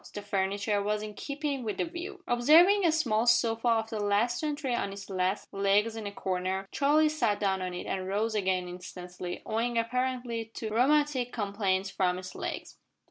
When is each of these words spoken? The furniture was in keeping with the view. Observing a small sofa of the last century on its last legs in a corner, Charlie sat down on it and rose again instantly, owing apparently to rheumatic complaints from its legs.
The 0.15 0.23
furniture 0.23 0.81
was 0.81 1.03
in 1.03 1.13
keeping 1.13 1.63
with 1.63 1.77
the 1.77 1.85
view. 1.85 2.23
Observing 2.27 2.83
a 2.87 2.91
small 2.91 3.27
sofa 3.27 3.67
of 3.69 3.91
the 3.91 3.99
last 3.99 4.39
century 4.39 4.73
on 4.73 4.91
its 4.91 5.11
last 5.11 5.53
legs 5.53 5.95
in 5.95 6.07
a 6.07 6.11
corner, 6.11 6.67
Charlie 6.71 7.07
sat 7.07 7.39
down 7.39 7.61
on 7.61 7.75
it 7.75 7.85
and 7.85 8.07
rose 8.07 8.33
again 8.33 8.67
instantly, 8.67 9.43
owing 9.45 9.77
apparently 9.77 10.45
to 10.55 10.69
rheumatic 10.69 11.31
complaints 11.31 11.91
from 11.91 12.17
its 12.17 12.33
legs. 12.33 12.79